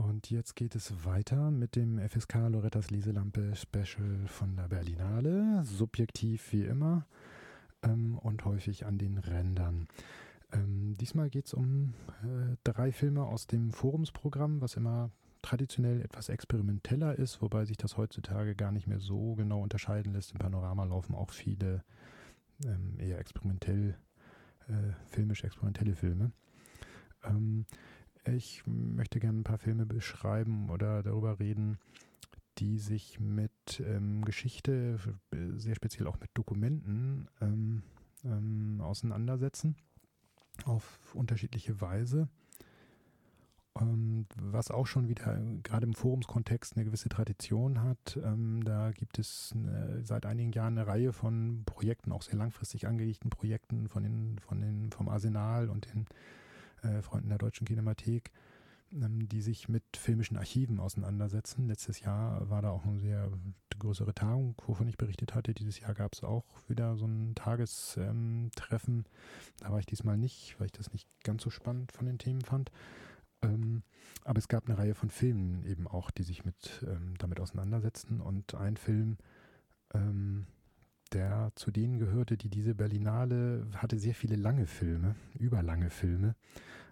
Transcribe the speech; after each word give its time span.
Und 0.00 0.30
jetzt 0.30 0.56
geht 0.56 0.74
es 0.76 1.04
weiter 1.04 1.50
mit 1.50 1.76
dem 1.76 1.98
FSK 1.98 2.48
Lorettas 2.48 2.90
Leselampe 2.90 3.54
Special 3.54 4.26
von 4.26 4.56
der 4.56 4.68
Berlinale. 4.68 5.62
Subjektiv 5.64 6.52
wie 6.52 6.64
immer 6.64 7.06
ähm, 7.82 8.18
und 8.18 8.46
häufig 8.46 8.86
an 8.86 8.96
den 8.96 9.18
Rändern. 9.18 9.88
Ähm, 10.52 10.96
diesmal 10.98 11.28
geht 11.28 11.48
es 11.48 11.54
um 11.54 11.92
äh, 12.22 12.56
drei 12.64 12.92
Filme 12.92 13.24
aus 13.24 13.46
dem 13.46 13.72
Forumsprogramm, 13.72 14.62
was 14.62 14.74
immer 14.74 15.10
traditionell 15.42 16.00
etwas 16.00 16.30
experimenteller 16.30 17.18
ist, 17.18 17.42
wobei 17.42 17.66
sich 17.66 17.76
das 17.76 17.98
heutzutage 17.98 18.54
gar 18.54 18.72
nicht 18.72 18.86
mehr 18.86 19.00
so 19.00 19.34
genau 19.34 19.60
unterscheiden 19.62 20.14
lässt. 20.14 20.32
Im 20.32 20.38
Panorama 20.38 20.84
laufen 20.84 21.14
auch 21.14 21.30
viele 21.30 21.84
ähm, 22.64 22.98
eher 22.98 23.18
experimentell, 23.18 23.98
äh, 24.66 24.92
filmisch 25.10 25.44
experimentelle 25.44 25.94
Filme. 25.94 26.32
Ähm, 27.22 27.66
ich 28.24 28.62
möchte 28.66 29.20
gerne 29.20 29.40
ein 29.40 29.44
paar 29.44 29.58
Filme 29.58 29.86
beschreiben 29.86 30.70
oder 30.70 31.02
darüber 31.02 31.38
reden, 31.38 31.78
die 32.58 32.78
sich 32.78 33.18
mit 33.18 33.80
ähm, 33.80 34.24
Geschichte, 34.24 34.98
sehr 35.56 35.74
speziell 35.74 36.06
auch 36.06 36.20
mit 36.20 36.30
Dokumenten 36.34 37.28
ähm, 37.40 37.82
ähm, 38.24 38.80
auseinandersetzen, 38.80 39.76
auf 40.64 41.14
unterschiedliche 41.14 41.80
Weise. 41.80 42.28
Ähm, 43.78 44.26
was 44.36 44.70
auch 44.70 44.86
schon 44.86 45.08
wieder 45.08 45.40
gerade 45.62 45.86
im 45.86 45.94
Forumskontext 45.94 46.76
eine 46.76 46.84
gewisse 46.84 47.08
Tradition 47.08 47.82
hat. 47.82 48.18
Ähm, 48.22 48.62
da 48.64 48.90
gibt 48.90 49.18
es 49.18 49.52
eine, 49.54 50.04
seit 50.04 50.26
einigen 50.26 50.52
Jahren 50.52 50.76
eine 50.76 50.86
Reihe 50.86 51.12
von 51.12 51.62
Projekten, 51.64 52.12
auch 52.12 52.22
sehr 52.22 52.36
langfristig 52.36 52.86
angelegten 52.86 53.30
Projekten 53.30 53.88
von 53.88 54.02
den, 54.02 54.38
von 54.40 54.60
den, 54.60 54.90
vom 54.90 55.08
Arsenal 55.08 55.70
und 55.70 55.92
den 55.94 56.06
äh, 56.82 57.02
Freunden 57.02 57.28
der 57.28 57.38
Deutschen 57.38 57.66
Kinemathek, 57.66 58.30
ähm, 58.92 59.28
die 59.28 59.42
sich 59.42 59.68
mit 59.68 59.84
filmischen 59.96 60.36
Archiven 60.36 60.80
auseinandersetzen. 60.80 61.66
Letztes 61.66 62.00
Jahr 62.00 62.48
war 62.50 62.62
da 62.62 62.70
auch 62.70 62.84
eine 62.84 62.98
sehr 62.98 63.30
größere 63.78 64.14
Tagung, 64.14 64.54
wovon 64.66 64.88
ich 64.88 64.98
berichtet 64.98 65.34
hatte. 65.34 65.54
Dieses 65.54 65.80
Jahr 65.80 65.94
gab 65.94 66.12
es 66.14 66.22
auch 66.22 66.44
wieder 66.68 66.96
so 66.96 67.06
ein 67.06 67.34
Tagestreffen. 67.34 69.04
Da 69.58 69.70
war 69.70 69.78
ich 69.78 69.86
diesmal 69.86 70.16
nicht, 70.16 70.54
weil 70.58 70.66
ich 70.66 70.72
das 70.72 70.92
nicht 70.92 71.08
ganz 71.24 71.42
so 71.42 71.50
spannend 71.50 71.92
von 71.92 72.06
den 72.06 72.18
Themen 72.18 72.42
fand. 72.42 72.70
Ähm, 73.42 73.82
aber 74.24 74.38
es 74.38 74.48
gab 74.48 74.66
eine 74.66 74.78
Reihe 74.78 74.94
von 74.94 75.10
Filmen 75.10 75.64
eben 75.64 75.88
auch, 75.88 76.10
die 76.10 76.22
sich 76.22 76.44
mit 76.44 76.84
ähm, 76.86 77.14
damit 77.18 77.40
auseinandersetzten. 77.40 78.20
Und 78.20 78.54
ein 78.54 78.76
Film, 78.76 79.16
ähm, 79.94 80.46
der 81.12 81.52
zu 81.54 81.70
denen 81.70 81.98
gehörte, 81.98 82.36
die 82.36 82.48
diese 82.48 82.74
Berlinale 82.74 83.66
hatte 83.76 83.98
sehr 83.98 84.14
viele 84.14 84.36
lange 84.36 84.66
Filme, 84.66 85.14
überlange 85.38 85.90
Filme. 85.90 86.34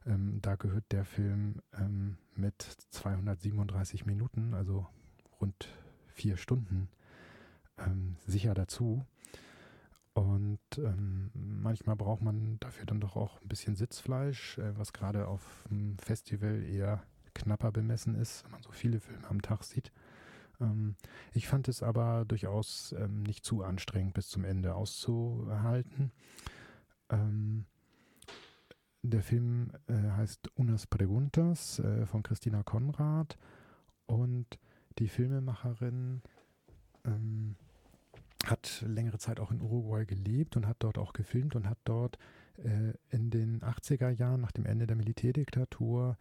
Ähm, 0.06 0.38
da 0.42 0.56
gehört 0.56 0.84
der 0.90 1.04
Film 1.04 1.62
ähm, 1.74 2.16
mit 2.34 2.62
237 2.90 4.06
Minuten, 4.06 4.54
also 4.54 4.86
rund 5.40 5.68
vier 6.08 6.36
Stunden, 6.36 6.88
ähm, 7.78 8.16
sicher 8.26 8.54
dazu. 8.54 9.04
Und 10.14 10.58
ähm, 10.78 11.30
manchmal 11.34 11.94
braucht 11.94 12.22
man 12.22 12.58
dafür 12.58 12.86
dann 12.86 13.00
doch 13.00 13.14
auch 13.14 13.40
ein 13.40 13.48
bisschen 13.48 13.76
Sitzfleisch, 13.76 14.58
äh, 14.58 14.76
was 14.76 14.92
gerade 14.92 15.28
auf 15.28 15.64
dem 15.70 15.96
Festival 15.98 16.64
eher 16.64 17.02
knapper 17.34 17.70
bemessen 17.70 18.16
ist, 18.16 18.42
wenn 18.44 18.50
man 18.50 18.62
so 18.62 18.72
viele 18.72 18.98
Filme 18.98 19.28
am 19.28 19.42
Tag 19.42 19.62
sieht. 19.62 19.92
Ähm, 20.60 20.96
ich 21.32 21.48
fand 21.48 21.68
es 21.68 21.82
aber 21.82 22.24
durchaus 22.26 22.94
ähm, 22.98 23.22
nicht 23.22 23.44
zu 23.44 23.62
anstrengend 23.62 24.14
bis 24.14 24.28
zum 24.28 24.44
Ende 24.44 24.74
auszuhalten. 24.74 26.12
Ähm, 27.10 27.64
der 29.02 29.22
Film 29.22 29.70
äh, 29.86 29.94
heißt 29.94 30.50
Unas 30.56 30.86
Preguntas 30.86 31.78
äh, 31.78 32.06
von 32.06 32.22
Christina 32.22 32.62
Konrad 32.62 33.38
und 34.06 34.58
die 34.98 35.08
Filmemacherin 35.08 36.22
hat 38.44 38.84
längere 38.86 39.18
Zeit 39.18 39.40
auch 39.40 39.50
in 39.50 39.60
Uruguay 39.60 40.04
gelebt 40.04 40.56
und 40.56 40.66
hat 40.66 40.76
dort 40.80 40.98
auch 40.98 41.12
gefilmt 41.12 41.54
und 41.56 41.68
hat 41.68 41.78
dort 41.84 42.18
äh, 42.58 42.92
in 43.10 43.30
den 43.30 43.60
80er 43.60 44.10
Jahren 44.10 44.40
nach 44.40 44.52
dem 44.52 44.66
Ende 44.66 44.86
der 44.86 44.96
Militärdiktatur 44.96 46.16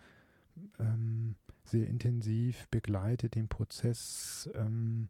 ähm, 0.79 1.35
sehr 1.63 1.87
intensiv 1.87 2.67
begleitet 2.69 3.35
den 3.35 3.47
Prozess 3.47 4.49
ähm, 4.53 5.09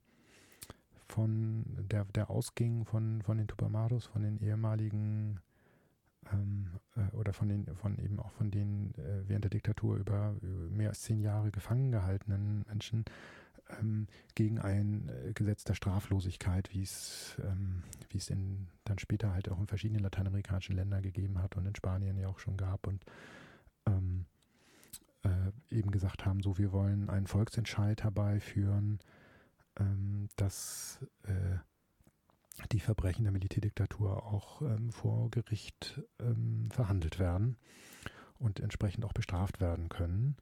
von 1.07 1.65
der, 1.89 2.05
der 2.05 2.29
ausging 2.29 2.85
von, 2.85 3.21
von 3.21 3.37
den 3.37 3.47
Tupamaros, 3.47 4.05
von 4.05 4.23
den 4.23 4.37
ehemaligen 4.37 5.39
ähm, 6.33 6.71
äh, 6.95 7.15
oder 7.15 7.33
von 7.33 7.47
den, 7.47 7.65
von 7.75 7.97
eben 7.99 8.19
auch 8.19 8.31
von 8.31 8.51
den 8.51 8.93
äh, 8.95 9.27
während 9.27 9.45
der 9.45 9.51
Diktatur 9.51 9.97
über, 9.97 10.35
über, 10.41 10.69
mehr 10.69 10.89
als 10.89 11.01
zehn 11.01 11.21
Jahre 11.21 11.51
gefangen 11.51 11.91
gehaltenen 11.91 12.65
Menschen 12.67 13.05
ähm, 13.79 14.07
gegen 14.35 14.59
ein 14.59 15.09
äh, 15.09 15.33
Gesetz 15.33 15.63
der 15.63 15.73
Straflosigkeit, 15.73 16.73
wie 16.73 16.83
es, 16.83 17.37
ähm, 17.43 17.83
wie 18.09 18.17
es 18.17 18.29
in, 18.29 18.67
dann 18.85 18.99
später 18.99 19.33
halt 19.33 19.49
auch 19.49 19.59
in 19.59 19.67
verschiedenen 19.67 20.03
lateinamerikanischen 20.03 20.75
Ländern 20.75 21.01
gegeben 21.01 21.41
hat 21.41 21.55
und 21.55 21.65
in 21.65 21.75
Spanien 21.75 22.17
ja 22.17 22.27
auch 22.27 22.39
schon 22.39 22.57
gab 22.57 22.87
und 22.87 23.03
ähm, 23.85 24.25
äh, 25.27 25.75
eben 25.75 25.91
gesagt 25.91 26.25
haben, 26.25 26.41
so 26.41 26.57
wir 26.57 26.71
wollen 26.71 27.09
einen 27.09 27.27
Volksentscheid 27.27 28.03
herbeiführen, 28.03 28.99
ähm, 29.79 30.29
dass 30.35 30.99
äh, 31.23 31.57
die 32.71 32.79
Verbrechen 32.79 33.23
der 33.23 33.33
Militärdiktatur 33.33 34.25
auch 34.25 34.61
ähm, 34.61 34.91
vor 34.91 35.29
Gericht 35.29 36.01
ähm, 36.19 36.69
verhandelt 36.71 37.19
werden 37.19 37.57
und 38.39 38.59
entsprechend 38.59 39.05
auch 39.05 39.13
bestraft 39.13 39.59
werden 39.59 39.89
können 39.89 40.37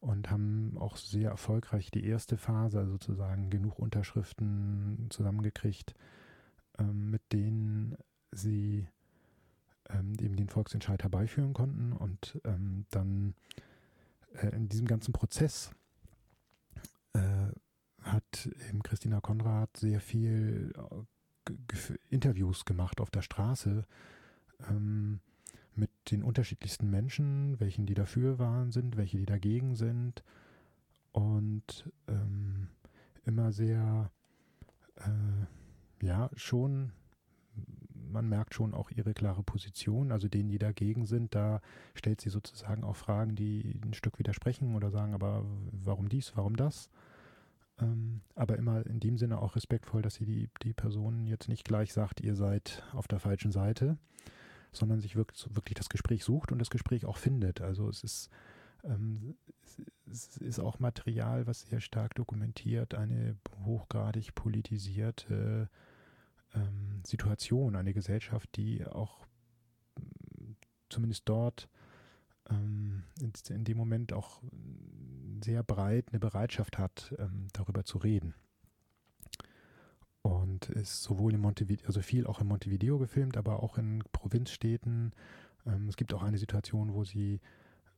und 0.00 0.30
haben 0.30 0.76
auch 0.78 0.96
sehr 0.96 1.30
erfolgreich 1.30 1.90
die 1.90 2.06
erste 2.06 2.36
Phase, 2.36 2.78
also 2.78 2.92
sozusagen 2.92 3.50
genug 3.50 3.78
Unterschriften 3.78 5.06
zusammengekriegt, 5.10 5.94
ähm, 6.78 7.10
mit 7.10 7.22
denen 7.32 7.96
sie 8.30 8.86
ähm, 9.88 10.14
eben 10.20 10.36
den 10.36 10.48
Volksentscheid 10.48 11.02
herbeiführen 11.02 11.54
konnten 11.54 11.92
und 11.92 12.40
ähm, 12.44 12.84
dann 12.90 13.34
äh, 14.34 14.48
in 14.54 14.68
diesem 14.68 14.86
ganzen 14.86 15.12
Prozess 15.12 15.70
äh, 17.12 17.48
hat 18.02 18.48
eben 18.68 18.82
Christina 18.82 19.20
Konrad 19.20 19.76
sehr 19.76 20.00
viel 20.00 20.72
äh, 20.76 21.94
Interviews 22.10 22.64
gemacht 22.64 23.00
auf 23.00 23.10
der 23.10 23.22
Straße 23.22 23.86
ähm, 24.68 25.20
mit 25.74 25.90
den 26.10 26.22
unterschiedlichsten 26.22 26.90
Menschen, 26.90 27.58
welchen 27.60 27.86
die 27.86 27.94
dafür 27.94 28.38
waren 28.38 28.72
sind, 28.72 28.96
welche 28.96 29.18
die 29.18 29.26
dagegen 29.26 29.76
sind 29.76 30.22
und 31.12 31.90
ähm, 32.08 32.68
immer 33.24 33.52
sehr 33.52 34.10
äh, 34.96 36.04
ja 36.04 36.30
schon 36.34 36.92
man 38.18 38.28
merkt 38.28 38.54
schon 38.54 38.74
auch 38.74 38.90
ihre 38.90 39.14
klare 39.14 39.44
Position. 39.44 40.10
Also 40.10 40.26
denen, 40.26 40.48
die 40.48 40.58
dagegen 40.58 41.06
sind, 41.06 41.36
da 41.36 41.60
stellt 41.94 42.20
sie 42.20 42.30
sozusagen 42.30 42.82
auch 42.82 42.96
Fragen, 42.96 43.36
die 43.36 43.78
ein 43.84 43.94
Stück 43.94 44.18
widersprechen 44.18 44.74
oder 44.74 44.90
sagen, 44.90 45.14
aber 45.14 45.44
warum 45.70 46.08
dies, 46.08 46.32
warum 46.34 46.56
das? 46.56 46.90
Ähm, 47.80 48.22
aber 48.34 48.58
immer 48.58 48.84
in 48.86 48.98
dem 48.98 49.18
Sinne 49.18 49.40
auch 49.40 49.54
respektvoll, 49.54 50.02
dass 50.02 50.14
sie 50.14 50.26
die, 50.26 50.50
die 50.64 50.72
Person 50.72 51.28
jetzt 51.28 51.48
nicht 51.48 51.64
gleich 51.64 51.92
sagt, 51.92 52.20
ihr 52.20 52.34
seid 52.34 52.82
auf 52.92 53.06
der 53.06 53.20
falschen 53.20 53.52
Seite, 53.52 53.98
sondern 54.72 55.00
sich 55.00 55.14
wirklich, 55.14 55.46
wirklich 55.54 55.76
das 55.76 55.88
Gespräch 55.88 56.24
sucht 56.24 56.50
und 56.50 56.58
das 56.58 56.70
Gespräch 56.70 57.06
auch 57.06 57.18
findet. 57.18 57.60
Also 57.60 57.88
es 57.88 58.02
ist, 58.02 58.30
ähm, 58.82 59.36
es 60.10 60.38
ist 60.38 60.58
auch 60.58 60.80
Material, 60.80 61.46
was 61.46 61.60
sehr 61.60 61.80
stark 61.80 62.16
dokumentiert, 62.16 62.96
eine 62.96 63.36
hochgradig 63.64 64.34
politisierte 64.34 65.70
ähm, 66.54 67.02
Situation, 67.04 67.76
eine 67.76 67.92
Gesellschaft, 67.92 68.56
die 68.56 68.84
auch 68.86 69.26
mm, 69.96 70.52
zumindest 70.88 71.28
dort 71.28 71.68
ähm, 72.50 73.04
in, 73.20 73.64
dem 73.64 73.76
Moment 73.76 74.12
auch 74.12 74.42
sehr 75.42 75.62
breit 75.62 76.06
eine 76.10 76.20
Bereitschaft 76.20 76.78
hat, 76.78 77.14
ähm, 77.18 77.48
darüber 77.52 77.84
zu 77.84 77.98
reden. 77.98 78.34
Und 80.22 80.68
ist 80.70 81.02
sowohl 81.02 81.34
in 81.34 81.40
Montevideo, 81.40 81.86
also 81.86 82.02
viel 82.02 82.26
auch 82.26 82.40
in 82.40 82.48
Montevideo 82.48 82.98
gefilmt, 82.98 83.36
aber 83.36 83.62
auch 83.62 83.78
in 83.78 84.02
Provinzstädten. 84.12 85.12
Ähm, 85.66 85.88
es 85.88 85.96
gibt 85.96 86.12
auch 86.12 86.22
eine 86.22 86.38
Situation, 86.38 86.92
wo 86.92 87.04
sie 87.04 87.40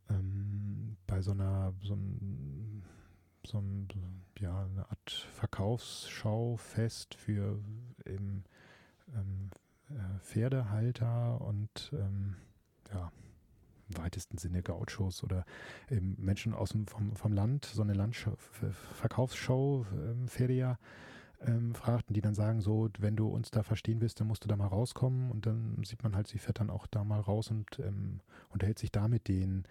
ähm, 0.09 0.97
bei 1.07 1.23
so 1.23 1.33
einer, 1.33 1.75
so 1.83 1.95
einem 1.95 2.83
so 3.47 3.59
ein, 3.59 3.89
ja, 4.39 4.65
eine 4.65 4.89
Art 4.89 5.11
Verkaufsschaufest 5.33 7.15
für 7.15 7.59
eben 8.11 8.45
ähm, 9.15 9.51
äh, 9.91 10.19
Pferdehalter 10.21 11.41
und 11.41 11.91
ähm, 11.93 12.37
ja, 12.93 13.11
im 13.89 13.99
weitesten 13.99 14.39
Sinne 14.39 14.63
Gauchos 14.63 15.25
oder 15.25 15.45
eben 15.91 16.17
Menschen 16.19 16.55
aus 16.55 16.71
dem, 16.71 16.87
vom, 16.87 17.17
vom 17.17 17.33
Land, 17.33 17.65
so 17.65 17.83
eine 17.83 17.95
Landschau, 17.95 18.37
Verkaufsshow, 18.95 19.87
ähm, 19.93 20.29
Feria, 20.29 20.79
ähm, 21.41 21.75
fragten, 21.75 22.15
die 22.15 22.21
dann 22.21 22.35
sagen 22.35 22.61
so, 22.61 22.91
wenn 22.99 23.17
du 23.17 23.29
uns 23.29 23.51
da 23.51 23.63
verstehen 23.63 24.01
willst, 24.01 24.21
dann 24.21 24.27
musst 24.29 24.45
du 24.45 24.49
da 24.49 24.57
mal 24.57 24.67
rauskommen 24.67 25.31
und 25.31 25.47
dann 25.47 25.83
sieht 25.85 26.03
man 26.03 26.15
halt, 26.15 26.29
sie 26.29 26.39
fährt 26.39 26.61
dann 26.61 26.71
auch 26.71 26.87
da 26.87 27.03
mal 27.03 27.21
raus 27.21 27.51
und 27.51 27.79
ähm, 27.79 28.21
unterhält 28.51 28.79
sich 28.79 28.93
da 28.93 29.09
mit 29.09 29.27
denen 29.27 29.65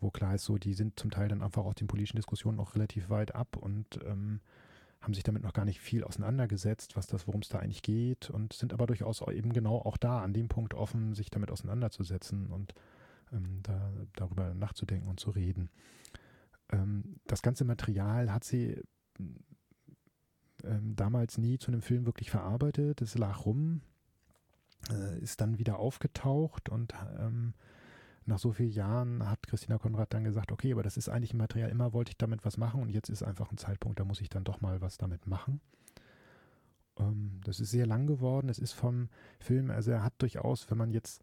wo 0.00 0.10
klar 0.10 0.34
ist, 0.34 0.44
so, 0.44 0.58
die 0.58 0.74
sind 0.74 0.98
zum 0.98 1.10
Teil 1.10 1.28
dann 1.28 1.42
einfach 1.42 1.64
aus 1.64 1.74
den 1.74 1.86
politischen 1.86 2.16
Diskussionen 2.16 2.56
noch 2.56 2.74
relativ 2.74 3.08
weit 3.10 3.34
ab 3.34 3.56
und 3.56 4.00
ähm, 4.04 4.40
haben 5.00 5.14
sich 5.14 5.24
damit 5.24 5.42
noch 5.42 5.52
gar 5.52 5.64
nicht 5.64 5.80
viel 5.80 6.04
auseinandergesetzt, 6.04 6.96
was 6.96 7.06
das, 7.06 7.26
worum 7.26 7.42
es 7.42 7.48
da 7.48 7.58
eigentlich 7.58 7.82
geht 7.82 8.30
und 8.30 8.52
sind 8.52 8.72
aber 8.72 8.86
durchaus 8.86 9.20
eben 9.28 9.52
genau 9.52 9.76
auch 9.76 9.96
da 9.96 10.22
an 10.22 10.32
dem 10.32 10.48
Punkt 10.48 10.74
offen, 10.74 11.14
sich 11.14 11.30
damit 11.30 11.50
auseinanderzusetzen 11.50 12.48
und 12.48 12.74
ähm, 13.32 13.60
da, 13.62 13.92
darüber 14.14 14.54
nachzudenken 14.54 15.08
und 15.08 15.20
zu 15.20 15.30
reden. 15.30 15.70
Ähm, 16.72 17.20
das 17.26 17.42
ganze 17.42 17.64
Material 17.64 18.32
hat 18.32 18.44
sie 18.44 18.82
ähm, 20.64 20.96
damals 20.96 21.38
nie 21.38 21.58
zu 21.58 21.70
einem 21.70 21.82
Film 21.82 22.06
wirklich 22.06 22.30
verarbeitet. 22.30 23.02
Es 23.02 23.16
lag 23.16 23.44
rum, 23.44 23.82
äh, 24.90 25.18
ist 25.20 25.40
dann 25.40 25.58
wieder 25.58 25.78
aufgetaucht 25.78 26.68
und 26.68 26.94
ähm, 27.18 27.54
nach 28.26 28.38
so 28.38 28.52
vielen 28.52 28.70
Jahren 28.70 29.28
hat 29.28 29.46
Christina 29.46 29.78
Konrad 29.78 30.12
dann 30.12 30.24
gesagt, 30.24 30.52
okay, 30.52 30.72
aber 30.72 30.82
das 30.82 30.96
ist 30.96 31.08
eigentlich 31.08 31.32
ein 31.32 31.38
Material, 31.38 31.70
immer 31.70 31.92
wollte 31.92 32.10
ich 32.10 32.18
damit 32.18 32.44
was 32.44 32.56
machen 32.56 32.82
und 32.82 32.90
jetzt 32.90 33.08
ist 33.08 33.22
einfach 33.22 33.50
ein 33.50 33.58
Zeitpunkt, 33.58 34.00
da 34.00 34.04
muss 34.04 34.20
ich 34.20 34.28
dann 34.28 34.44
doch 34.44 34.60
mal 34.60 34.80
was 34.80 34.98
damit 34.98 35.26
machen. 35.26 35.60
Ähm, 36.98 37.40
das 37.44 37.60
ist 37.60 37.70
sehr 37.70 37.86
lang 37.86 38.06
geworden, 38.06 38.48
es 38.48 38.58
ist 38.58 38.72
vom 38.72 39.08
Film, 39.38 39.70
also 39.70 39.92
er 39.92 40.02
hat 40.02 40.14
durchaus, 40.18 40.70
wenn 40.70 40.78
man 40.78 40.90
jetzt 40.90 41.22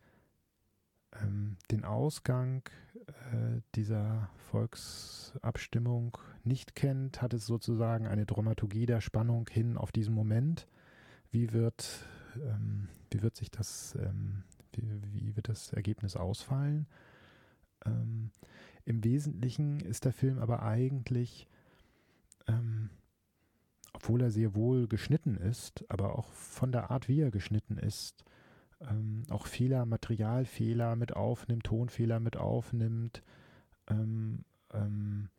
ähm, 1.21 1.57
den 1.71 1.83
Ausgang 1.83 2.63
äh, 3.07 3.61
dieser 3.75 4.29
Volksabstimmung 4.49 6.17
nicht 6.43 6.75
kennt, 6.75 7.21
hat 7.21 7.33
es 7.33 7.45
sozusagen 7.45 8.07
eine 8.07 8.25
Dramaturgie 8.25 8.85
der 8.85 9.01
Spannung 9.01 9.47
hin 9.49 9.77
auf 9.77 9.91
diesen 9.91 10.13
Moment. 10.13 10.67
Wie 11.31 11.51
wird, 11.51 12.05
ähm, 12.35 12.87
wie 13.11 13.21
wird 13.21 13.35
sich 13.35 13.51
das, 13.51 13.95
ähm, 13.95 14.43
wie, 14.77 15.01
wie, 15.13 15.35
wird 15.35 15.49
das 15.49 15.71
Ergebnis 15.73 16.15
ausfallen? 16.15 16.87
Ähm, 17.85 18.31
Im 18.85 19.03
Wesentlichen 19.03 19.79
ist 19.79 20.05
der 20.05 20.13
Film 20.13 20.39
aber 20.39 20.63
eigentlich, 20.63 21.47
ähm, 22.47 22.89
obwohl 23.93 24.21
er 24.21 24.31
sehr 24.31 24.55
wohl 24.55 24.87
geschnitten 24.87 25.37
ist, 25.37 25.85
aber 25.89 26.17
auch 26.17 26.31
von 26.33 26.71
der 26.71 26.91
Art, 26.91 27.07
wie 27.07 27.21
er 27.21 27.31
geschnitten 27.31 27.77
ist, 27.77 28.23
ähm, 28.81 29.23
auch 29.29 29.47
Fehler, 29.47 29.85
Materialfehler 29.85 30.95
mit 30.95 31.15
aufnimmt, 31.15 31.65
Tonfehler 31.65 32.19
mit 32.19 32.37
aufnimmt, 32.37 33.23
ähm, 33.87 34.43
ähm, 34.73 35.29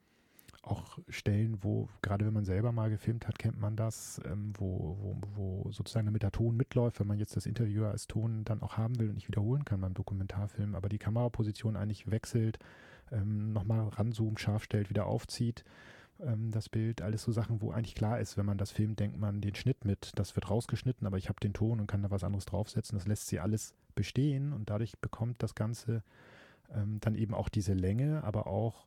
auch 0.67 0.99
Stellen, 1.09 1.59
wo, 1.63 1.89
gerade 2.03 2.25
wenn 2.27 2.33
man 2.33 2.45
selber 2.45 2.73
mal 2.73 2.91
gefilmt 2.91 3.29
hat, 3.29 3.39
kennt 3.39 3.61
man 3.61 3.77
das, 3.77 4.21
ähm, 4.25 4.53
wo, 4.59 4.97
wo, 5.01 5.17
wo 5.35 5.73
sozusagen 5.73 6.07
damit 6.07 6.23
der 6.23 6.33
Ton 6.33 6.57
mitläuft, 6.57 7.01
wenn 7.01 7.07
man 7.07 7.19
jetzt 7.19 7.37
das 7.37 7.47
Interviewer 7.47 7.91
als 7.91 8.07
Ton 8.07 8.45
dann 8.45 8.63
auch 8.63 8.77
haben 8.77 8.99
will 8.99 9.09
und 9.09 9.15
nicht 9.15 9.29
wiederholen 9.29 9.65
kann 9.65 9.81
beim 9.81 9.95
Dokumentarfilm, 9.95 10.75
aber 10.75 10.89
die 10.89 10.99
Kameraposition 10.99 11.77
eigentlich 11.77 12.11
wechselt, 12.11 12.59
ähm, 13.13 13.53
nochmal 13.53 13.89
ranzoomt, 13.89 14.41
scharf 14.41 14.65
stellt, 14.65 14.91
wieder 14.91 15.07
aufzieht 15.07 15.65
ähm, 16.21 16.51
das 16.51 16.69
Bild, 16.69 17.03
alles 17.03 17.23
so 17.23 17.33
Sachen, 17.33 17.61
wo 17.61 17.71
eigentlich 17.71 17.95
klar 17.95 18.21
ist, 18.21 18.37
wenn 18.37 18.47
man 18.47 18.59
das 18.59 18.71
filmt, 18.71 19.01
denkt 19.01 19.19
man 19.19 19.41
den 19.41 19.55
Schnitt 19.55 19.85
mit, 19.85 20.13
das 20.17 20.37
wird 20.37 20.51
rausgeschnitten, 20.51 21.07
aber 21.07 21.19
ich 21.19 21.29
habe 21.29 21.41
den 21.41 21.53
Ton 21.53 21.81
und 21.81 21.87
kann 21.87 22.03
da 22.03 22.11
was 22.11 22.25
anderes 22.25 22.47
draufsetzen. 22.47 22.99
Das 22.99 23.07
lässt 23.07 23.27
sie 23.27 23.41
alles 23.41 23.75
bestehen 23.95 24.53
und 24.53 24.71
dadurch 24.71 24.99
bekommt 24.99 25.43
das 25.43 25.55
Ganze 25.55 26.03
ähm, 26.73 26.99
dann 27.01 27.15
eben 27.15 27.35
auch 27.35 27.49
diese 27.49 27.75
Länge, 27.75 28.23
aber 28.25 28.47
auch 28.47 28.87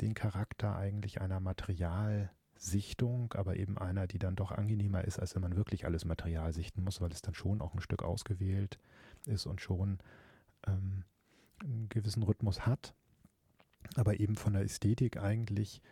den 0.00 0.14
Charakter 0.14 0.76
eigentlich 0.76 1.20
einer 1.20 1.40
Materialsichtung, 1.40 3.32
aber 3.34 3.56
eben 3.56 3.78
einer, 3.78 4.06
die 4.06 4.18
dann 4.18 4.36
doch 4.36 4.52
angenehmer 4.52 5.04
ist, 5.04 5.18
als 5.18 5.34
wenn 5.34 5.42
man 5.42 5.56
wirklich 5.56 5.84
alles 5.84 6.04
Material 6.04 6.52
sichten 6.52 6.84
muss, 6.84 7.00
weil 7.00 7.12
es 7.12 7.22
dann 7.22 7.34
schon 7.34 7.60
auch 7.60 7.74
ein 7.74 7.80
Stück 7.80 8.02
ausgewählt 8.02 8.78
ist 9.26 9.46
und 9.46 9.60
schon 9.60 9.98
ähm, 10.66 11.04
einen 11.62 11.88
gewissen 11.88 12.22
Rhythmus 12.22 12.66
hat, 12.66 12.94
aber 13.96 14.20
eben 14.20 14.36
von 14.36 14.52
der 14.52 14.62
Ästhetik 14.62 15.16
eigentlich 15.18 15.82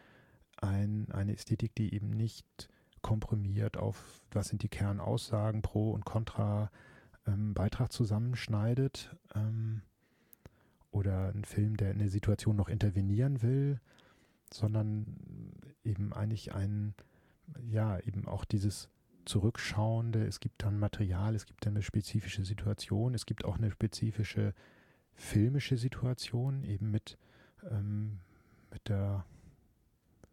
ein, 0.60 1.10
eine 1.12 1.34
Ästhetik, 1.34 1.74
die 1.74 1.94
eben 1.94 2.10
nicht 2.10 2.68
komprimiert 3.02 3.76
auf, 3.76 4.22
was 4.30 4.48
sind 4.48 4.62
die 4.62 4.68
Kernaussagen, 4.68 5.62
Pro 5.62 5.92
und 5.92 6.04
Contra, 6.04 6.70
ähm, 7.26 7.54
Beitrag 7.54 7.92
zusammenschneidet. 7.92 9.16
Ähm, 9.34 9.82
oder 10.90 11.32
ein 11.34 11.44
Film, 11.44 11.76
der 11.76 11.90
in 11.90 12.00
eine 12.00 12.10
Situation 12.10 12.56
noch 12.56 12.68
intervenieren 12.68 13.42
will, 13.42 13.80
sondern 14.52 15.06
eben 15.84 16.12
eigentlich 16.12 16.54
ein, 16.54 16.94
ja, 17.68 17.98
eben 18.00 18.26
auch 18.26 18.44
dieses 18.44 18.88
Zurückschauende, 19.24 20.26
es 20.26 20.40
gibt 20.40 20.62
dann 20.62 20.78
Material, 20.78 21.34
es 21.34 21.46
gibt 21.46 21.66
dann 21.66 21.74
eine 21.74 21.82
spezifische 21.82 22.44
Situation, 22.44 23.14
es 23.14 23.26
gibt 23.26 23.44
auch 23.44 23.58
eine 23.58 23.70
spezifische 23.70 24.54
filmische 25.14 25.76
Situation, 25.76 26.64
eben 26.64 26.90
mit, 26.90 27.18
ähm, 27.70 28.20
mit 28.72 28.88
der 28.88 29.26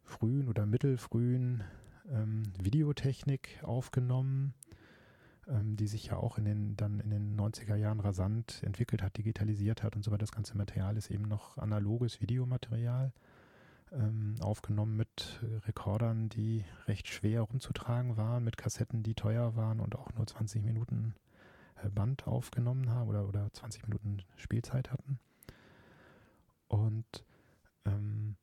frühen 0.04 0.48
oder 0.48 0.66
mittelfrühen 0.66 1.64
ähm, 2.10 2.44
Videotechnik 2.62 3.60
aufgenommen, 3.64 4.54
ähm, 5.48 5.76
die 5.76 5.88
sich 5.88 6.08
ja 6.08 6.18
auch 6.18 6.38
in 6.38 6.46
den, 6.46 6.78
dann 6.78 7.00
in 7.00 7.10
den 7.10 7.40
90er 7.40 7.76
Jahren 7.76 8.00
rasant 8.00 8.62
entwickelt 8.64 9.02
hat, 9.02 9.18
digitalisiert 9.18 9.84
hat 9.84 9.96
und 9.96 10.04
so 10.04 10.12
weiter. 10.12 10.20
Das 10.22 10.32
ganze 10.32 10.58
Material 10.58 10.98
ist 10.98 11.12
eben 11.12 11.28
noch 11.28 11.58
analoges 11.58 12.22
Videomaterial 12.22 13.12
ähm, 13.92 14.36
aufgenommen 14.42 14.96
mit 14.98 15.40
Rekordern, 15.68 16.30
die 16.30 16.66
recht 16.88 17.08
schwer 17.08 17.42
rumzutragen 17.42 18.18
waren, 18.18 18.44
mit 18.44 18.58
Kassetten, 18.58 19.04
die 19.04 19.14
teuer 19.14 19.56
waren 19.56 19.80
und 19.80 19.96
auch 19.96 20.12
nur 20.14 20.26
20 20.26 20.64
Minuten 20.64 21.16
äh, 21.84 21.90
Band 21.90 22.28
aufgenommen 22.28 22.90
haben 22.90 23.10
oder, 23.10 23.28
oder 23.28 23.52
20 23.54 23.88
Minuten 23.88 24.24
Spielzeit 24.36 24.92
hatten. 24.92 25.20
Und 26.68 27.24
ähm, 27.86 28.36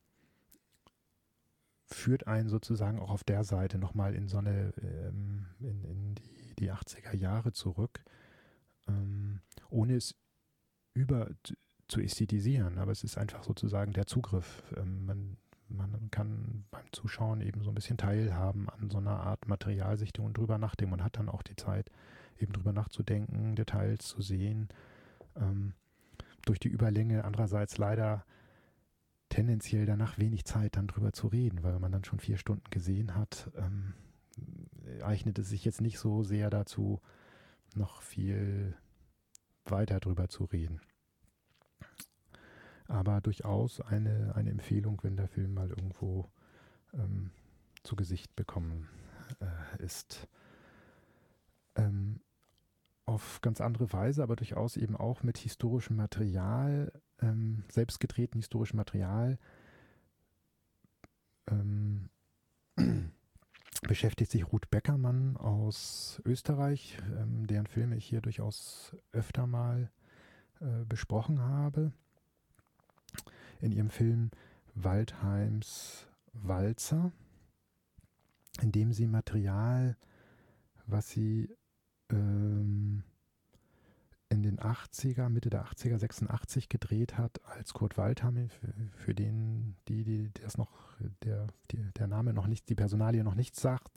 führt 1.87 2.26
einen 2.26 2.49
sozusagen 2.49 2.99
auch 2.99 3.10
auf 3.10 3.25
der 3.25 3.44
Seite 3.44 3.78
nochmal 3.78 4.14
in 4.14 4.28
so 4.28 4.38
eine, 4.38 4.72
ähm, 4.81 5.46
in, 5.60 5.84
in 5.84 6.14
die, 6.14 6.41
die 6.58 6.72
80er 6.72 7.14
Jahre 7.14 7.52
zurück, 7.52 8.04
ähm, 8.88 9.40
ohne 9.70 9.96
es 9.96 10.14
über 10.94 11.31
zu 11.88 12.00
ästhetisieren, 12.00 12.78
aber 12.78 12.93
es 12.93 13.04
ist 13.04 13.19
einfach 13.19 13.44
sozusagen 13.44 13.93
der 13.93 14.06
Zugriff. 14.06 14.62
Ähm, 14.76 15.04
man, 15.06 15.37
man 15.69 16.10
kann 16.10 16.64
beim 16.70 16.84
Zuschauen 16.93 17.40
eben 17.40 17.62
so 17.62 17.70
ein 17.70 17.75
bisschen 17.75 17.99
teilhaben 17.99 18.69
an 18.70 18.90
so 18.90 18.99
einer 18.99 19.20
Art 19.20 19.46
Materialsichtung 19.46 20.26
und 20.26 20.37
drüber 20.37 20.58
nachdenken. 20.58 20.90
Man 20.90 21.04
hat 21.04 21.19
dann 21.19 21.28
auch 21.28 21.43
die 21.43 21.56
Zeit, 21.56 21.90
eben 22.38 22.52
drüber 22.52 22.72
nachzudenken, 22.72 23.56
Details 23.56 24.06
zu 24.06 24.22
sehen. 24.22 24.69
Ähm, 25.37 25.75
durch 26.44 26.58
die 26.58 26.69
Überlänge 26.69 27.25
andererseits 27.25 27.78
leider 27.78 28.25
tendenziell 29.28 29.87
danach 29.87 30.19
wenig 30.19 30.44
Zeit, 30.44 30.76
dann 30.76 30.88
drüber 30.88 31.12
zu 31.12 31.28
reden, 31.28 31.62
weil 31.62 31.78
man 31.78 31.93
dann 31.93 32.04
schon 32.04 32.20
vier 32.20 32.37
Stunden 32.37 32.69
gesehen 32.70 33.14
hat, 33.14 33.50
ähm, 33.56 33.94
eignet 35.02 35.38
es 35.38 35.48
sich 35.48 35.64
jetzt 35.64 35.80
nicht 35.80 35.98
so 35.98 36.22
sehr 36.22 36.50
dazu, 36.50 37.00
noch 37.74 38.02
viel 38.02 38.76
weiter 39.64 40.00
drüber 40.00 40.28
zu 40.28 40.44
reden. 40.44 40.80
Aber 42.86 43.20
durchaus 43.20 43.80
eine, 43.80 44.34
eine 44.34 44.50
Empfehlung, 44.50 45.00
wenn 45.02 45.16
der 45.16 45.28
Film 45.28 45.54
mal 45.54 45.70
irgendwo 45.70 46.30
ähm, 46.92 47.30
zu 47.82 47.96
Gesicht 47.96 48.34
bekommen 48.36 48.88
äh, 49.40 49.82
ist. 49.82 50.28
Ähm, 51.74 52.20
auf 53.04 53.40
ganz 53.40 53.60
andere 53.60 53.92
Weise, 53.92 54.22
aber 54.22 54.36
durchaus 54.36 54.76
eben 54.76 54.96
auch 54.96 55.22
mit 55.22 55.38
historischem 55.38 55.96
Material 55.96 56.92
ähm, 57.20 57.64
selbst 57.68 57.98
gedrehten 57.98 58.38
historischen 58.38 58.76
Material 58.76 59.38
ähm, 61.48 62.08
beschäftigt 63.82 64.30
sich 64.30 64.52
Ruth 64.52 64.70
Beckermann 64.70 65.36
aus 65.36 66.22
Österreich, 66.24 66.98
ähm, 67.18 67.46
deren 67.46 67.66
Filme 67.66 67.96
ich 67.96 68.06
hier 68.06 68.20
durchaus 68.20 68.96
öfter 69.12 69.46
mal 69.46 69.90
äh, 70.60 70.84
besprochen 70.88 71.40
habe. 71.40 71.92
In 73.60 73.72
ihrem 73.72 73.90
Film 73.90 74.30
Waldheims 74.74 76.06
Walzer, 76.32 77.12
in 78.60 78.72
dem 78.72 78.92
sie 78.92 79.06
Material, 79.06 79.96
was 80.86 81.10
sie 81.10 81.48
ähm, 82.10 83.04
in 84.32 84.42
den 84.42 84.58
80er, 84.58 85.28
Mitte 85.28 85.50
der 85.50 85.66
80er, 85.66 85.98
86 85.98 86.70
gedreht 86.70 87.18
hat, 87.18 87.44
als 87.44 87.74
Kurt 87.74 87.98
Waldhammer, 87.98 88.48
für, 88.48 88.72
für 88.96 89.14
den, 89.14 89.76
die, 89.88 90.04
die 90.04 90.30
das 90.42 90.56
noch, 90.56 90.70
der, 91.22 91.48
die, 91.70 91.76
der 91.98 92.06
Name 92.06 92.32
noch 92.32 92.46
nicht, 92.46 92.70
die 92.70 92.74
Personalie 92.74 93.24
noch 93.24 93.34
nichts 93.34 93.60
sagt, 93.60 93.92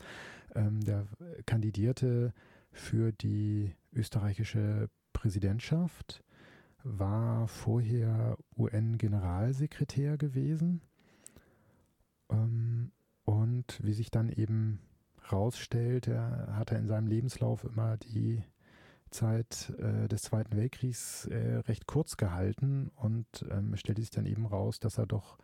ähm, 0.53 0.81
der 0.83 1.07
kandidierte 1.45 2.33
für 2.73 3.13
die 3.13 3.73
österreichische 3.93 4.89
Präsidentschaft, 5.13 6.21
war 6.83 7.47
vorher 7.47 8.37
UN-Generalsekretär 8.57 10.17
gewesen 10.17 10.81
ähm, 12.29 12.91
und 13.23 13.79
wie 13.81 13.93
sich 13.93 14.11
dann 14.11 14.29
eben 14.29 14.81
rausstellte, 15.31 16.19
hat 16.51 16.73
er 16.73 16.79
in 16.79 16.87
seinem 16.87 17.07
Lebenslauf 17.07 17.63
immer 17.63 17.95
die 17.97 18.43
Zeit 19.15 19.73
äh, 19.79 20.07
des 20.07 20.23
Zweiten 20.23 20.55
Weltkriegs 20.55 21.25
äh, 21.27 21.57
recht 21.67 21.87
kurz 21.87 22.17
gehalten 22.17 22.91
und 22.95 23.25
ähm, 23.49 23.75
stellte 23.77 24.01
sich 24.01 24.11
dann 24.11 24.25
eben 24.25 24.45
raus, 24.45 24.79
dass 24.79 24.97
er 24.97 25.05
doch 25.07 25.37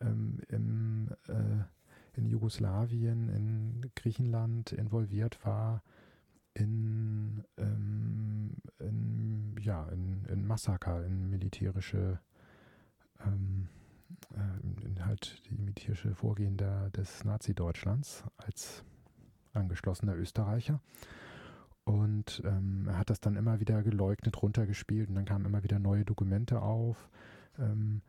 ähm, 0.00 0.40
im, 0.48 1.08
äh, 1.28 2.18
in 2.18 2.26
Jugoslawien, 2.26 3.28
in 3.28 3.90
Griechenland 3.94 4.72
involviert 4.72 5.44
war, 5.44 5.82
in, 6.54 7.44
ähm, 7.58 8.56
in 8.78 9.56
ja, 9.60 9.84
in, 9.88 10.24
in 10.26 10.46
Massaker, 10.46 11.04
in 11.04 11.28
militärische 11.28 12.20
ähm, 13.24 13.68
äh, 14.34 14.86
in 14.86 15.04
halt 15.04 15.42
die 15.48 15.54
militärische 15.54 16.14
Vorgehen 16.14 16.56
der, 16.56 16.90
des 16.90 17.24
Nazi-Deutschlands 17.24 18.24
als 18.36 18.84
angeschlossener 19.52 20.16
Österreicher. 20.16 20.80
Und 21.90 22.40
ähm, 22.44 22.86
er 22.86 22.98
hat 22.98 23.10
das 23.10 23.20
dann 23.20 23.34
immer 23.34 23.58
wieder 23.58 23.82
geleugnet, 23.82 24.40
runtergespielt 24.40 25.08
und 25.08 25.16
dann 25.16 25.24
kamen 25.24 25.44
immer 25.44 25.64
wieder 25.64 25.80
neue 25.80 26.04
Dokumente 26.04 26.62
auf. 26.62 27.10
Ähm, 27.58 28.02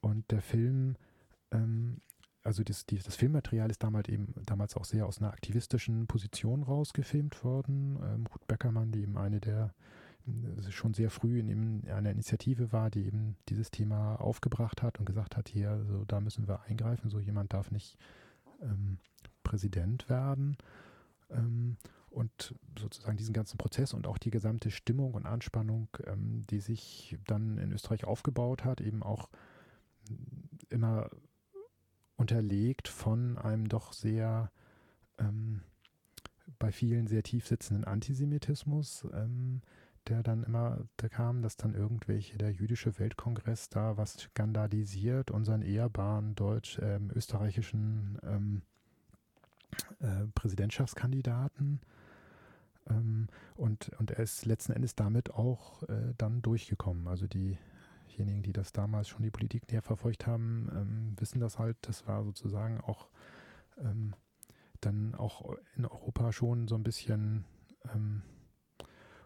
und 0.00 0.28
der 0.32 0.42
Film, 0.42 0.96
ähm, 1.52 2.00
also 2.42 2.64
das, 2.64 2.86
die, 2.86 2.98
das, 2.98 3.14
Filmmaterial 3.14 3.70
ist 3.70 3.84
damals 3.84 4.08
eben 4.08 4.34
damals 4.46 4.76
auch 4.76 4.84
sehr 4.84 5.06
aus 5.06 5.18
einer 5.18 5.32
aktivistischen 5.32 6.08
Position 6.08 6.64
rausgefilmt 6.64 7.44
worden. 7.44 8.00
Ähm, 8.02 8.26
Ruth 8.26 8.48
Beckermann, 8.48 8.90
die 8.90 9.02
eben 9.02 9.16
eine 9.16 9.38
der 9.38 9.74
äh, 10.26 10.72
schon 10.72 10.92
sehr 10.94 11.10
früh 11.10 11.38
in 11.38 11.88
einer 11.88 12.10
Initiative 12.10 12.72
war, 12.72 12.90
die 12.90 13.06
eben 13.06 13.36
dieses 13.48 13.70
Thema 13.70 14.16
aufgebracht 14.16 14.82
hat 14.82 14.98
und 14.98 15.04
gesagt 15.04 15.36
hat, 15.36 15.48
hier, 15.48 15.84
so 15.86 16.04
da 16.04 16.20
müssen 16.20 16.48
wir 16.48 16.62
eingreifen, 16.62 17.10
so 17.10 17.20
jemand 17.20 17.52
darf 17.52 17.70
nicht 17.70 17.96
ähm, 18.60 18.98
Präsident 19.44 20.08
werden. 20.08 20.56
Und 22.10 22.54
sozusagen 22.78 23.16
diesen 23.16 23.32
ganzen 23.32 23.56
Prozess 23.56 23.94
und 23.94 24.06
auch 24.06 24.18
die 24.18 24.30
gesamte 24.30 24.70
Stimmung 24.70 25.14
und 25.14 25.26
Anspannung, 25.26 25.88
ähm, 26.06 26.42
die 26.50 26.60
sich 26.60 27.16
dann 27.26 27.56
in 27.58 27.72
Österreich 27.72 28.04
aufgebaut 28.04 28.64
hat, 28.64 28.80
eben 28.80 29.02
auch 29.02 29.28
immer 30.68 31.08
unterlegt 32.16 32.88
von 32.88 33.38
einem 33.38 33.68
doch 33.68 33.92
sehr 33.92 34.50
ähm, 35.18 35.62
bei 36.58 36.72
vielen 36.72 37.06
sehr 37.06 37.22
tief 37.22 37.46
sitzenden 37.46 37.84
Antisemitismus, 37.84 39.06
ähm, 39.12 39.62
der 40.08 40.22
dann 40.22 40.44
immer 40.44 40.84
da 40.96 41.08
kam, 41.08 41.42
dass 41.42 41.56
dann 41.56 41.74
irgendwelche, 41.74 42.38
der 42.38 42.50
jüdische 42.50 42.98
Weltkongress 42.98 43.68
da 43.68 43.96
was 43.96 44.14
skandalisiert, 44.18 45.30
unseren 45.30 45.62
ehrbaren 45.62 46.34
deutsch, 46.34 46.78
ähm, 46.82 47.10
österreichischen 47.14 48.18
ähm, 48.22 48.62
äh, 50.00 50.26
Präsidentschaftskandidaten. 50.34 51.80
Ähm, 52.90 53.28
und, 53.56 53.90
und 53.98 54.10
er 54.10 54.20
ist 54.20 54.44
letzten 54.46 54.72
Endes 54.72 54.94
damit 54.94 55.32
auch 55.32 55.82
äh, 55.84 56.14
dann 56.18 56.42
durchgekommen. 56.42 57.08
Also 57.08 57.26
diejenigen, 57.26 58.42
die 58.42 58.52
das 58.52 58.72
damals 58.72 59.08
schon 59.08 59.22
die 59.22 59.30
Politik 59.30 59.70
näher 59.70 59.82
verfolgt 59.82 60.26
haben, 60.26 60.68
ähm, 60.72 61.16
wissen 61.18 61.40
das 61.40 61.58
halt. 61.58 61.76
Das 61.82 62.06
war 62.06 62.24
sozusagen 62.24 62.80
auch 62.80 63.08
ähm, 63.78 64.14
dann 64.80 65.14
auch 65.14 65.56
in 65.76 65.84
Europa 65.84 66.32
schon 66.32 66.68
so 66.68 66.74
ein 66.74 66.82
bisschen 66.82 67.44
ähm, 67.94 68.22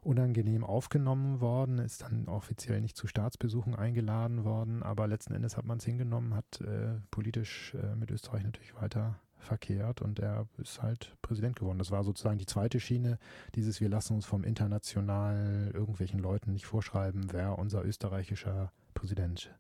unangenehm 0.05 0.65
aufgenommen 0.65 1.41
worden, 1.41 1.79
ist 1.79 2.03
dann 2.03 2.29
offiziell 2.29 2.81
nicht 2.81 2.97
zu 2.97 3.07
Staatsbesuchen 3.07 3.75
eingeladen 3.75 4.45
worden, 4.45 4.83
aber 4.83 5.07
letzten 5.07 5.35
Endes 5.35 5.57
hat 5.57 5.65
man 5.65 5.79
es 5.79 5.85
hingenommen, 5.85 6.35
hat 6.35 6.61
äh, 6.61 7.01
politisch 7.11 7.75
äh, 7.75 7.97
mit 7.97 8.11
Österreich 8.11 8.45
natürlich 8.45 8.75
weiter 8.75 9.17
verkehrt 9.39 10.03
und 10.03 10.19
er 10.19 10.47
ist 10.59 10.83
halt 10.83 11.17
Präsident 11.23 11.57
geworden. 11.57 11.79
Das 11.79 11.91
war 11.91 12.03
sozusagen 12.03 12.39
die 12.39 12.47
zweite 12.47 12.81
Schiene, 12.81 13.19
dieses 13.55 13.81
wir 13.81 13.89
lassen 13.89 14.15
uns 14.15 14.27
vom 14.27 14.43
international 14.43 15.71
irgendwelchen 15.75 16.19
Leuten 16.19 16.53
nicht 16.53 16.67
vorschreiben, 16.67 17.33
wer 17.33 17.59
unser 17.59 17.85
österreichischer 17.85 18.73
Präsident 18.95 19.55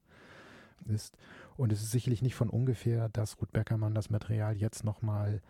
ist. 0.86 1.16
Und 1.56 1.72
es 1.72 1.82
ist 1.82 1.90
sicherlich 1.90 2.22
nicht 2.22 2.34
von 2.34 2.50
ungefähr, 2.50 3.08
dass 3.10 3.40
Ruth 3.40 3.52
Beckermann 3.52 3.94
das 3.94 4.10
Material 4.10 4.56
jetzt 4.56 4.84
nochmal 4.84 5.40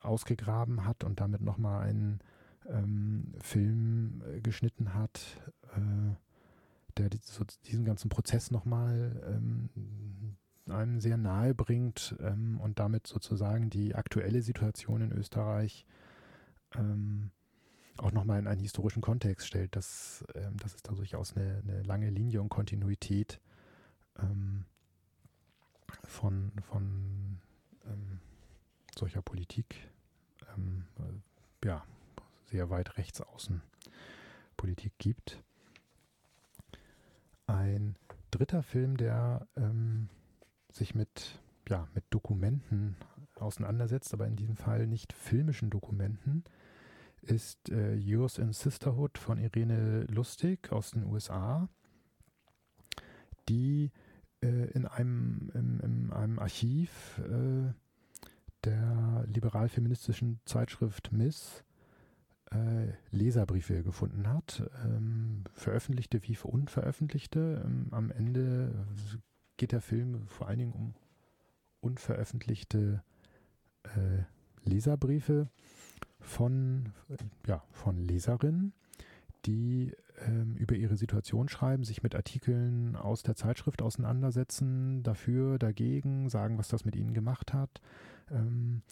ausgegraben 0.00 0.84
hat 0.84 1.04
und 1.04 1.20
damit 1.20 1.40
nochmal 1.40 1.86
einen 1.86 2.20
ähm, 2.68 3.34
Film 3.40 4.22
äh, 4.26 4.40
geschnitten 4.40 4.94
hat, 4.94 5.20
äh, 5.74 6.14
der 6.96 7.10
so 7.22 7.44
diesen 7.66 7.84
ganzen 7.84 8.08
Prozess 8.08 8.50
nochmal 8.50 9.22
ähm, 9.26 9.68
einem 10.68 11.00
sehr 11.00 11.16
nahe 11.16 11.54
bringt 11.54 12.16
ähm, 12.20 12.58
und 12.60 12.78
damit 12.78 13.06
sozusagen 13.06 13.70
die 13.70 13.94
aktuelle 13.94 14.42
Situation 14.42 15.00
in 15.00 15.12
Österreich 15.12 15.86
ähm, 16.74 17.30
auch 17.98 18.12
nochmal 18.12 18.38
in 18.38 18.46
einen 18.46 18.60
historischen 18.60 19.00
Kontext 19.00 19.46
stellt, 19.46 19.74
dass, 19.76 20.24
ähm, 20.34 20.56
dass 20.58 20.74
es 20.74 20.82
da 20.82 20.92
durchaus 20.92 21.36
eine, 21.36 21.62
eine 21.62 21.82
lange 21.82 22.10
Linie 22.10 22.42
und 22.42 22.48
Kontinuität 22.48 23.40
ähm, 24.18 24.64
von, 26.04 26.52
von 26.62 27.38
ähm, 27.86 28.20
solcher 28.98 29.22
Politik, 29.22 29.76
ähm, 30.56 30.84
ja, 31.64 31.84
sehr 32.46 32.70
weit 32.70 32.96
rechts 32.96 33.20
außen 33.20 33.62
Politik 34.56 34.92
gibt. 34.98 35.42
Ein 37.46 37.96
dritter 38.30 38.62
Film, 38.62 38.96
der 38.96 39.46
ähm, 39.56 40.08
sich 40.72 40.94
mit, 40.94 41.40
ja, 41.68 41.88
mit 41.94 42.04
Dokumenten 42.10 42.96
auseinandersetzt, 43.36 44.12
aber 44.14 44.26
in 44.26 44.36
diesem 44.36 44.56
Fall 44.56 44.86
nicht 44.86 45.12
filmischen 45.12 45.70
Dokumenten, 45.70 46.44
ist 47.22 47.70
äh, 47.70 47.94
Yours 47.94 48.38
in 48.38 48.52
Sisterhood 48.52 49.18
von 49.18 49.38
Irene 49.38 50.04
Lustig 50.04 50.72
aus 50.72 50.92
den 50.92 51.04
USA, 51.04 51.68
die 53.48 53.90
äh, 54.42 54.70
in 54.72 54.86
einem, 54.86 55.50
in, 55.54 55.80
in 55.80 56.12
einem 56.12 56.38
Archiv 56.38 57.18
äh, 57.18 57.72
der 58.64 59.24
liberal-feministischen 59.26 60.40
Zeitschrift 60.44 61.12
Miss 61.12 61.64
äh, 62.50 62.92
Leserbriefe 63.10 63.82
gefunden 63.82 64.28
hat, 64.28 64.62
ähm, 64.84 65.44
veröffentlichte 65.54 66.22
wie 66.22 66.36
unveröffentlichte. 66.42 67.62
Ähm, 67.64 67.88
am 67.90 68.10
Ende 68.10 68.86
geht 69.56 69.72
der 69.72 69.80
Film 69.80 70.26
vor 70.28 70.48
allen 70.48 70.58
Dingen 70.58 70.72
um 70.72 70.94
unveröffentlichte 71.80 73.02
äh, 73.84 74.22
Leserbriefe 74.68 75.48
von, 76.20 76.92
ja, 77.46 77.62
von 77.70 77.98
Leserinnen, 77.98 78.72
die 79.44 79.92
ähm, 80.18 80.56
über 80.56 80.74
ihre 80.74 80.96
Situation 80.96 81.48
schreiben, 81.48 81.84
sich 81.84 82.02
mit 82.02 82.14
Artikeln 82.14 82.96
aus 82.96 83.22
der 83.22 83.36
Zeitschrift 83.36 83.82
auseinandersetzen, 83.82 85.02
dafür, 85.02 85.58
dagegen, 85.58 86.28
sagen, 86.28 86.58
was 86.58 86.68
das 86.68 86.84
mit 86.84 86.96
ihnen 86.96 87.14
gemacht 87.14 87.52
hat. 87.52 87.80
Ähm, 88.30 88.82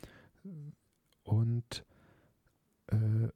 und 1.24 1.84
äh, 2.88 3.28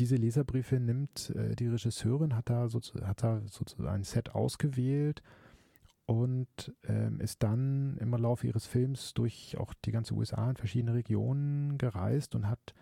diese 0.00 0.16
Leserbriefe 0.16 0.80
nimmt 0.80 1.30
äh, 1.36 1.54
die 1.54 1.68
Regisseurin, 1.68 2.34
hat 2.34 2.48
da, 2.48 2.68
so, 2.68 2.80
hat 3.02 3.22
da 3.22 3.42
sozusagen 3.46 3.88
ein 3.88 4.04
Set 4.04 4.34
ausgewählt 4.34 5.22
und 6.06 6.74
ähm, 6.84 7.20
ist 7.20 7.42
dann 7.42 7.96
im 7.98 8.10
Laufe 8.10 8.46
ihres 8.46 8.66
Films 8.66 9.14
durch 9.14 9.56
auch 9.58 9.74
die 9.84 9.92
ganze 9.92 10.14
USA 10.14 10.50
in 10.50 10.56
verschiedene 10.56 10.94
Regionen 10.94 11.78
gereist 11.78 12.34
und 12.34 12.48
hat 12.48 12.74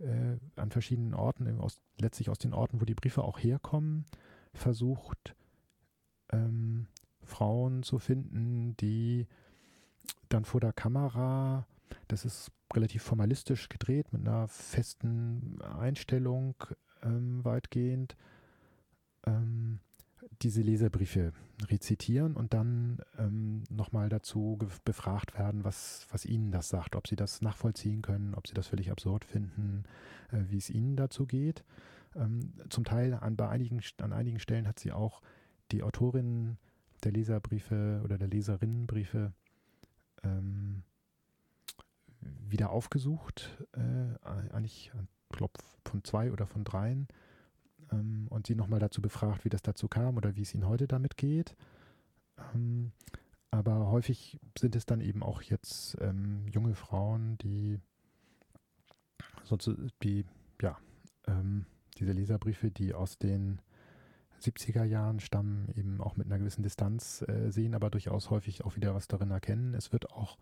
äh, 0.00 0.36
an 0.56 0.70
verschiedenen 0.70 1.14
Orten, 1.14 1.60
aus, 1.60 1.80
letztlich 1.98 2.28
aus 2.28 2.38
den 2.38 2.52
Orten, 2.52 2.80
wo 2.80 2.84
die 2.84 2.94
Briefe 2.94 3.22
auch 3.22 3.38
herkommen, 3.38 4.04
versucht, 4.52 5.36
ähm, 6.30 6.88
Frauen 7.22 7.84
zu 7.84 7.98
finden, 7.98 8.76
die 8.78 9.26
dann 10.28 10.44
vor 10.44 10.60
der 10.60 10.72
Kamera, 10.72 11.66
das 12.08 12.24
ist 12.24 12.50
relativ 12.74 13.02
formalistisch 13.02 13.68
gedreht, 13.68 14.12
mit 14.12 14.26
einer 14.26 14.48
festen 14.48 15.60
Einstellung 15.62 16.54
ähm, 17.02 17.44
weitgehend, 17.44 18.16
ähm, 19.26 19.80
diese 20.42 20.62
Leserbriefe 20.62 21.32
rezitieren 21.66 22.36
und 22.36 22.54
dann 22.54 22.98
ähm, 23.18 23.64
nochmal 23.70 24.08
dazu 24.08 24.58
befragt 24.84 25.38
werden, 25.38 25.64
was, 25.64 26.06
was 26.10 26.24
ihnen 26.24 26.52
das 26.52 26.68
sagt, 26.68 26.96
ob 26.96 27.06
sie 27.06 27.16
das 27.16 27.40
nachvollziehen 27.40 28.02
können, 28.02 28.34
ob 28.34 28.46
sie 28.46 28.54
das 28.54 28.68
völlig 28.68 28.90
absurd 28.90 29.24
finden, 29.24 29.84
äh, 30.30 30.42
wie 30.48 30.58
es 30.58 30.70
ihnen 30.70 30.96
dazu 30.96 31.26
geht. 31.26 31.64
Ähm, 32.14 32.52
zum 32.68 32.84
Teil 32.84 33.14
an, 33.14 33.36
bei 33.36 33.48
einigen, 33.48 33.80
an 34.00 34.12
einigen 34.12 34.38
Stellen 34.38 34.68
hat 34.68 34.78
sie 34.78 34.92
auch 34.92 35.22
die 35.72 35.82
Autorin 35.82 36.58
der 37.04 37.12
Leserbriefe 37.12 38.00
oder 38.04 38.18
der 38.18 38.28
Leserinnenbriefe 38.28 39.32
ähm, 40.22 40.82
wieder 42.48 42.70
aufgesucht, 42.70 43.64
äh, 43.72 44.28
eigentlich, 44.50 44.92
ich 45.30 45.36
glaube, 45.36 45.54
von 45.84 46.04
zwei 46.04 46.32
oder 46.32 46.46
von 46.46 46.64
dreien 46.64 47.08
ähm, 47.92 48.26
und 48.30 48.46
sie 48.46 48.54
nochmal 48.54 48.80
dazu 48.80 49.02
befragt, 49.02 49.44
wie 49.44 49.50
das 49.50 49.62
dazu 49.62 49.88
kam 49.88 50.16
oder 50.16 50.36
wie 50.36 50.42
es 50.42 50.54
ihnen 50.54 50.66
heute 50.66 50.86
damit 50.86 51.16
geht. 51.16 51.56
Ähm, 52.54 52.92
aber 53.50 53.90
häufig 53.90 54.38
sind 54.58 54.76
es 54.76 54.86
dann 54.86 55.00
eben 55.00 55.22
auch 55.22 55.42
jetzt 55.42 55.96
ähm, 56.00 56.46
junge 56.48 56.74
Frauen, 56.74 57.38
die, 57.38 57.78
die 60.02 60.24
ja, 60.60 60.76
ähm, 61.26 61.64
diese 61.96 62.12
Leserbriefe, 62.12 62.70
die 62.70 62.94
aus 62.94 63.18
den 63.18 63.60
70er 64.40 64.84
Jahren 64.84 65.20
stammen, 65.20 65.68
eben 65.74 66.00
auch 66.00 66.16
mit 66.16 66.26
einer 66.26 66.38
gewissen 66.38 66.62
Distanz 66.62 67.24
äh, 67.26 67.50
sehen, 67.50 67.74
aber 67.74 67.90
durchaus 67.90 68.30
häufig 68.30 68.64
auch 68.64 68.76
wieder 68.76 68.94
was 68.94 69.08
darin 69.08 69.30
erkennen. 69.30 69.74
Es 69.74 69.92
wird 69.92 70.10
auch 70.12 70.38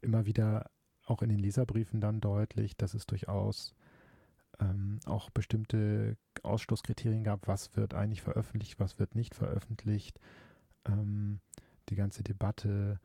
immer 0.00 0.24
wieder, 0.26 0.70
auch 1.04 1.22
in 1.22 1.28
den 1.28 1.38
Leserbriefen 1.38 2.00
dann 2.00 2.20
deutlich, 2.20 2.76
dass 2.76 2.94
es 2.94 3.06
durchaus 3.06 3.74
ähm, 4.60 5.00
auch 5.06 5.30
bestimmte 5.30 6.16
Ausschlusskriterien 6.42 7.24
gab, 7.24 7.46
was 7.48 7.76
wird 7.76 7.94
eigentlich 7.94 8.22
veröffentlicht, 8.22 8.78
was 8.80 8.98
wird 8.98 9.14
nicht 9.14 9.34
veröffentlicht. 9.34 10.18
Ähm, 10.86 11.40
die 11.88 11.96
ganze 11.96 12.22
Debatte 12.22 12.98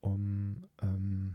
um 0.00 0.64
ähm, 0.82 1.34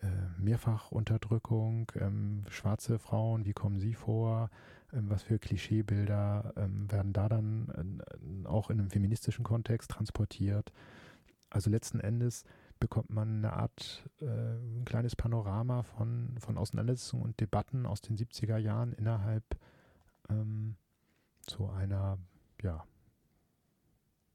äh, 0.00 0.06
Mehrfachunterdrückung, 0.38 1.90
ähm, 1.96 2.44
schwarze 2.48 2.98
Frauen, 2.98 3.44
wie 3.44 3.52
kommen 3.52 3.80
sie 3.80 3.94
vor, 3.94 4.50
ähm, 4.92 5.08
was 5.08 5.22
für 5.22 5.38
Klischeebilder 5.38 6.52
ähm, 6.56 6.90
werden 6.90 7.12
da 7.12 7.28
dann 7.28 8.02
äh, 8.44 8.46
auch 8.46 8.70
in 8.70 8.78
einem 8.78 8.90
feministischen 8.90 9.44
Kontext 9.44 9.90
transportiert. 9.90 10.72
Also 11.50 11.70
letzten 11.70 12.00
Endes 12.00 12.44
bekommt 12.84 13.08
man 13.08 13.38
eine 13.38 13.54
Art, 13.54 14.04
äh, 14.20 14.26
ein 14.26 14.84
kleines 14.84 15.16
Panorama 15.16 15.84
von, 15.84 16.36
von 16.38 16.58
Auseinandersetzungen 16.58 17.24
und 17.24 17.40
Debatten 17.40 17.86
aus 17.86 18.02
den 18.02 18.14
70er 18.18 18.58
Jahren 18.58 18.92
innerhalb 18.92 19.42
ähm, 20.28 20.76
so 21.48 21.70
einer, 21.70 22.18
ja, 22.60 22.84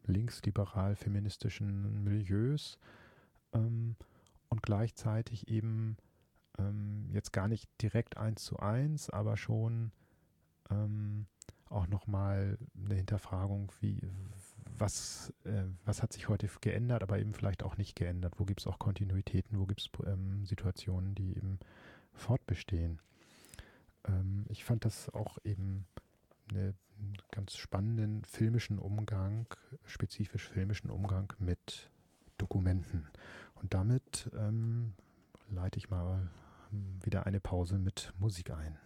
linksliberal-feministischen 0.08 2.04
Milieus 2.04 2.80
ähm, 3.54 3.96
und 4.50 4.64
gleichzeitig 4.64 5.48
eben 5.48 5.98
ähm, 6.58 7.08
jetzt 7.12 7.32
gar 7.32 7.48
nicht 7.48 7.70
direkt 7.84 8.18
eins 8.18 8.44
zu 8.44 8.58
eins, 8.58 9.12
aber 9.12 9.38
schon 9.38 9.92
ähm, 10.72 11.28
auch 11.70 11.86
nochmal 11.86 12.58
eine 12.84 12.96
Hinterfragung, 12.96 13.72
wie, 13.80 14.02
was, 14.80 15.34
äh, 15.44 15.64
was 15.86 16.02
hat 16.02 16.14
sich 16.14 16.30
heute 16.30 16.50
geändert, 16.62 17.04
aber 17.04 17.20
eben 17.20 17.34
vielleicht 17.34 17.64
auch 17.64 17.78
nicht 17.78 17.96
geändert. 17.96 18.36
Wo 18.38 18.46
gibt 18.46 18.62
es 18.62 18.68
auch 18.68 18.80
Kontinuitäten, 18.80 19.60
wo 19.60 19.66
gibt 19.66 19.82
es 19.82 19.90
ähm, 20.06 20.46
Situationen, 20.46 21.16
die 21.16 21.36
eben 21.36 21.60
fortbestehen. 22.14 23.00
Ähm, 24.08 24.46
ich 24.50 24.64
fand 24.64 24.86
das 24.86 25.10
auch 25.10 25.38
eben 25.44 25.86
einen 26.52 26.74
ganz 27.32 27.56
spannenden 27.56 28.24
filmischen 28.26 28.80
Umgang, 28.80 29.48
spezifisch 29.86 30.48
filmischen 30.48 30.90
Umgang 30.90 31.34
mit 31.40 31.90
Dokumenten. 32.38 33.08
Und 33.56 33.74
damit 33.74 34.30
ähm, 34.36 34.94
leite 35.50 35.78
ich 35.78 35.90
mal 35.90 36.30
wieder 37.02 37.26
eine 37.26 37.40
Pause 37.40 37.80
mit 37.80 38.14
Musik 38.20 38.52
ein. 38.52 38.78